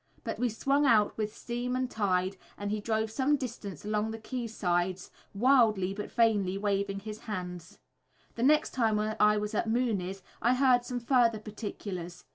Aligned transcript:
But 0.23 0.39
we 0.39 0.49
swung 0.49 0.87
out 0.87 1.15
with 1.15 1.37
steam 1.37 1.75
and 1.75 1.87
tide, 1.87 2.35
and 2.57 2.71
he 2.71 2.81
drove 2.81 3.11
some 3.11 3.35
distance 3.37 3.85
along 3.85 4.09
the 4.09 4.17
quay 4.17 4.47
sides 4.47 5.11
wildly 5.35 5.93
but 5.93 6.11
vainly 6.11 6.57
waving 6.57 7.01
his 7.01 7.19
hands. 7.19 7.77
The 8.33 8.41
next 8.41 8.71
time 8.73 8.97
I 8.97 9.37
was 9.37 9.53
at 9.53 9.69
Mooney's 9.69 10.23
I 10.41 10.55
heard 10.55 10.83
some 10.85 10.99
further 11.01 11.37
particulars. 11.37 12.25